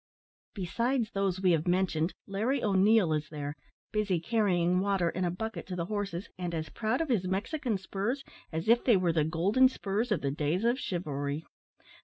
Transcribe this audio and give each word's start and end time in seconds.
Besides 0.55 1.11
those 1.11 1.39
we 1.43 1.51
have 1.51 1.67
mentioned, 1.67 2.15
Larry 2.25 2.63
O'Neil 2.63 3.13
is 3.13 3.29
there, 3.29 3.55
busy 3.91 4.19
carrying 4.19 4.79
water 4.79 5.11
in 5.11 5.23
a 5.23 5.29
bucket 5.29 5.67
to 5.67 5.75
the 5.75 5.85
horses, 5.85 6.27
and 6.39 6.55
as 6.55 6.69
proud 6.69 7.01
of 7.01 7.09
his 7.09 7.27
Mexican 7.27 7.77
spurs 7.77 8.23
as 8.51 8.67
if 8.67 8.83
they 8.83 8.97
were 8.97 9.13
the 9.13 9.23
golden 9.23 9.69
spurs 9.69 10.11
of 10.11 10.21
the 10.21 10.31
days 10.31 10.63
of 10.63 10.79
chivalry. 10.79 11.45